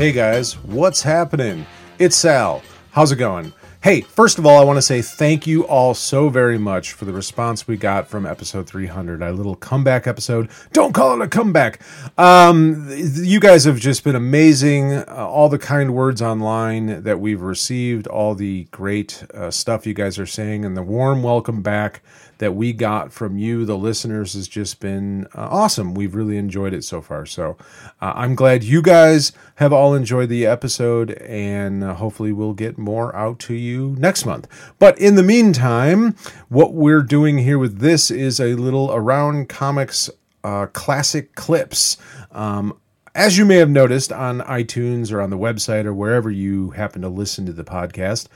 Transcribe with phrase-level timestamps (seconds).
[0.00, 1.66] Hey guys, what's happening?
[1.98, 2.62] It's Sal.
[2.90, 3.52] How's it going?
[3.82, 7.06] Hey, first of all, I want to say thank you all so very much for
[7.06, 10.50] the response we got from episode 300, our little comeback episode.
[10.74, 11.80] Don't call it a comeback.
[12.18, 14.92] Um, you guys have just been amazing.
[14.92, 19.94] Uh, all the kind words online that we've received, all the great uh, stuff you
[19.94, 22.02] guys are saying, and the warm welcome back
[22.36, 25.94] that we got from you, the listeners, has just been uh, awesome.
[25.94, 27.24] We've really enjoyed it so far.
[27.26, 27.56] So
[28.00, 32.76] uh, I'm glad you guys have all enjoyed the episode, and uh, hopefully we'll get
[32.76, 34.46] more out to you next month.
[34.78, 36.16] But in the meantime,
[36.48, 40.10] what we're doing here with this is a little around comics
[40.44, 41.96] uh, classic clips.
[42.32, 42.78] Um,
[43.14, 47.02] as you may have noticed on iTunes or on the website or wherever you happen
[47.02, 48.28] to listen to the podcast,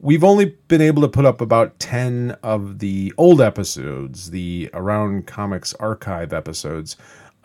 [0.00, 5.26] we've only been able to put up about 10 of the old episodes the around
[5.26, 6.96] comics archive episodes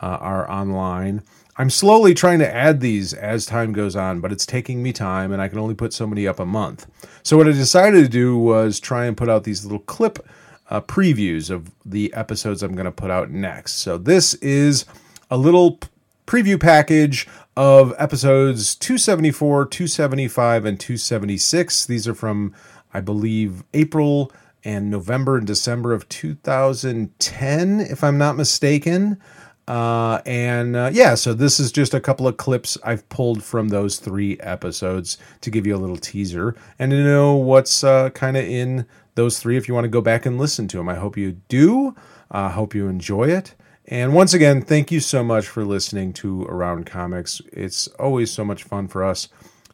[0.02, 1.22] uh, are online
[1.58, 5.32] i'm slowly trying to add these as time goes on but it's taking me time
[5.32, 6.88] and i can only put so many up a month
[7.24, 10.26] so what i decided to do was try and put out these little clip
[10.70, 14.86] uh, previews of the episodes i'm going to put out next so this is
[15.30, 15.80] a little
[16.26, 21.86] preview package of episodes 274, 275, and 276.
[21.86, 22.54] These are from,
[22.94, 24.32] I believe, April
[24.64, 29.20] and November and December of 2010, if I'm not mistaken.
[29.68, 33.70] Uh, and uh, yeah, so this is just a couple of clips I've pulled from
[33.70, 38.36] those three episodes to give you a little teaser and to know what's uh, kind
[38.36, 40.90] of in those three if you want to go back and listen to them.
[40.90, 41.96] I hope you do.
[42.30, 43.56] I hope you enjoy it.
[43.86, 47.42] And once again, thank you so much for listening to Around Comics.
[47.52, 49.28] It's always so much fun for us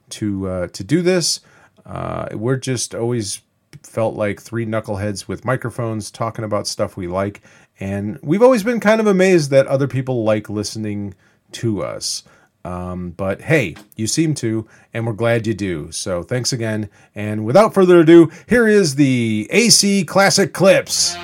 [0.09, 1.41] to uh, to do this.
[1.85, 3.41] Uh, we're just always
[3.83, 7.41] felt like three knuckleheads with microphones talking about stuff we like,
[7.79, 11.13] and we've always been kind of amazed that other people like listening
[11.53, 12.23] to us.
[12.65, 15.91] Um, but hey, you seem to, and we're glad you do.
[15.91, 16.89] So thanks again.
[17.15, 21.15] And without further ado, here is the AC Classic Clips.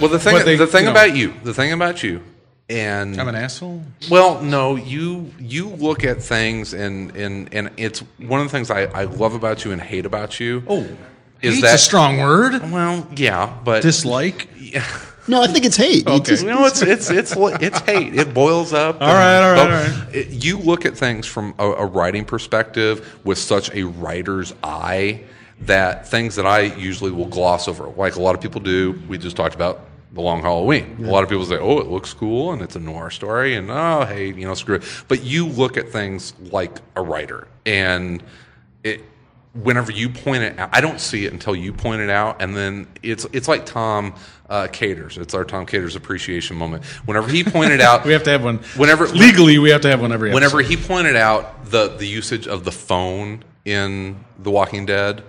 [0.00, 0.90] Well, the thing, they- the thing you know.
[0.90, 2.20] about you, the thing about you,
[2.68, 3.82] and I'm an asshole.
[4.10, 8.70] well, no, you you look at things and and and it's one of the things
[8.70, 10.62] I, I love about you and hate about you.
[10.68, 10.86] Oh,
[11.42, 12.62] is that a strong word?
[12.70, 14.48] Well, yeah, but Dislike.
[15.26, 16.06] No, I think it's hate.
[16.06, 16.16] Okay.
[16.18, 18.14] It's just- you know, it's it's it's it's hate.
[18.14, 19.00] It boils up.
[19.00, 20.14] all right, all right, all right.
[20.14, 25.22] it- you look at things from a, a writing perspective with such a writer's eye
[25.60, 29.00] that things that I usually will gloss over, like a lot of people do.
[29.08, 29.80] We just talked about
[30.14, 30.96] the Long Halloween.
[31.04, 33.70] A lot of people say, "Oh, it looks cool," and it's a noir story, and
[33.70, 34.84] oh, hey, you know, screw it.
[35.08, 38.22] But you look at things like a writer, and
[38.82, 39.02] it
[39.54, 42.56] whenever you point it out, I don't see it until you point it out, and
[42.56, 44.14] then it's it's like Tom
[44.48, 45.18] uh, Caters.
[45.18, 46.84] It's our Tom Caters appreciation moment.
[47.06, 48.58] Whenever he pointed out, We have to have one.
[48.76, 50.32] Whenever legally, we have to have one every.
[50.32, 50.78] whenever episode.
[50.78, 55.22] he pointed out the the usage of the phone in The Walking Dead,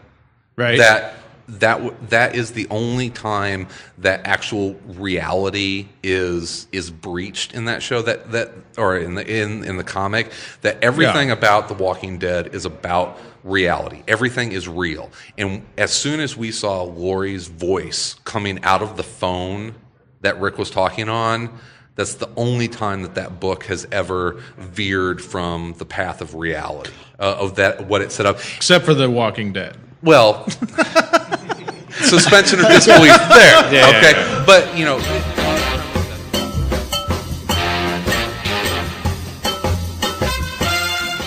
[0.56, 1.16] right that
[1.48, 3.68] that w- that is the only time
[4.00, 9.64] that actual reality is is breached in that show that that or in the in
[9.64, 11.34] in the comic that everything Yeah.
[11.36, 16.52] about the walking dead is about reality everything is real and as soon as we
[16.52, 19.76] saw Lori's voice coming out of the phone
[20.22, 21.56] that Rick was talking on
[21.94, 26.92] that's the only time that that book has ever veered from the path of reality
[27.20, 29.78] uh, of that what it set up except for The Walking Dead.
[30.04, 30.48] Well,
[31.90, 33.74] suspension of disbelief there.
[33.74, 35.00] Yeah, okay, yeah, but you know,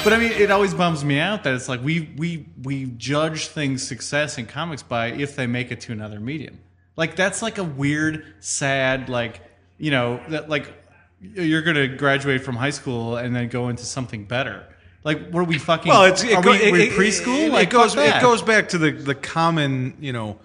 [0.09, 3.49] But I mean, it always bums me out that it's like we we we judge
[3.49, 6.61] things success in comics by if they make it to another medium.
[6.97, 9.43] Like that's like a weird, sad, like
[9.77, 10.73] you know that like
[11.21, 14.65] you're gonna graduate from high school and then go into something better.
[15.09, 15.89] Like, were we fucking?
[15.89, 17.47] Well, it's it, go- we, it- preschool.
[17.47, 20.39] It, like, goes it goes back to the the common you know.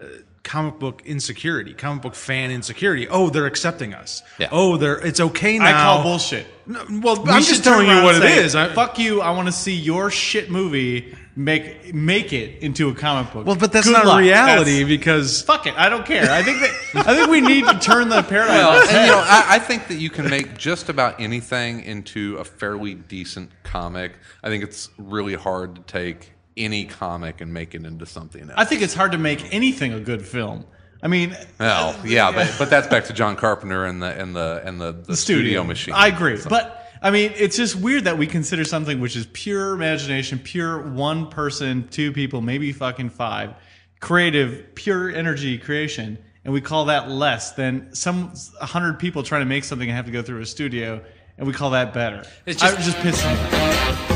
[0.00, 0.04] Uh,
[0.44, 3.08] comic book insecurity, comic book fan insecurity.
[3.08, 4.22] Oh, they're accepting us.
[4.38, 4.48] Yeah.
[4.52, 5.66] Oh, they're it's okay now.
[5.66, 6.46] I call bullshit.
[6.66, 8.54] No, well, We I'm just telling you what it say, is.
[8.54, 9.22] I, Fuck you!
[9.22, 13.46] I want to see your shit movie make make it into a comic book.
[13.46, 14.20] well, but that's Good not luck.
[14.20, 15.74] reality That's- because fuck it.
[15.76, 16.30] I don't care.
[16.30, 18.56] I think that I think we need to turn the paradigm.
[18.56, 22.36] well, and, you know, I, I think that you can make just about anything into
[22.38, 24.12] a fairly decent comic.
[24.42, 28.54] I think it's really hard to take any comic and make it into something else.
[28.56, 30.64] I think it's hard to make anything a good film.
[31.02, 34.62] I mean, well, yeah, but, but that's back to John Carpenter and the and the
[34.64, 35.62] and the, the, studio.
[35.62, 35.92] machine.
[35.94, 39.74] I agree, but I mean, it's just weird that we consider something which is pure
[39.74, 43.54] imagination, pure one person, two people, maybe fucking five,
[44.00, 49.46] creative, pure energy creation, and we call that less than some hundred people trying to
[49.46, 51.02] make something and have to go through a studio,
[51.38, 52.24] and we call that better.
[52.46, 54.12] It's I just- was just pissing me off.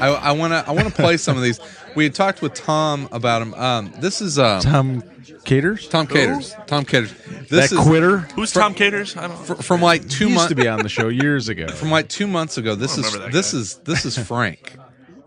[0.00, 1.60] I, I want to I want to play some of these.
[1.94, 3.54] We had talked with Tom about them.
[3.54, 5.02] Um, this is um, Tom
[5.44, 5.88] Caters.
[5.88, 6.54] Tom Caters.
[6.66, 7.12] Tom Caters.
[7.48, 9.16] This that is quitter Who's Tom Caters?
[9.16, 9.36] I don't.
[9.36, 11.68] fr- from like two used months to be on the show years ago.
[11.72, 12.74] from like two months ago.
[12.74, 13.58] This is remember that this guy.
[13.58, 14.76] is this is Frank.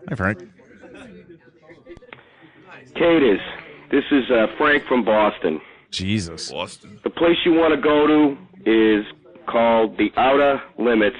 [0.08, 0.48] Hi, Frank.
[2.94, 3.40] Caters,
[3.90, 5.60] this is uh, Frank from Boston.
[5.90, 6.50] Jesus.
[6.50, 6.98] Boston.
[7.04, 9.04] The place you want to go to is
[9.46, 11.16] called the Outer Limits.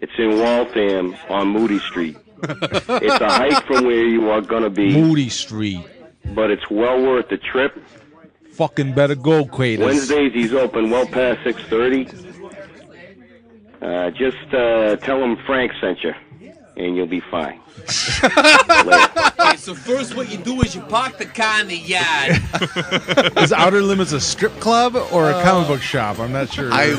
[0.00, 2.16] It's in Waltham on Moody Street.
[2.42, 5.84] it's a hike from where you are going to be, Moody Street.
[6.34, 7.82] But it's well worth the trip.
[8.52, 9.84] Fucking better go, Quatus.
[9.84, 12.26] Wednesdays he's open well past 6.30.
[13.80, 16.12] Uh, just uh, tell him Frank sent you,
[16.76, 17.60] and you'll be fine.
[19.40, 22.42] Okay, so first, what you do is you park the car in the yard.
[23.38, 26.18] Is Outer Limits a strip club or a comic book shop?
[26.18, 26.68] I'm not sure.
[26.72, 26.96] I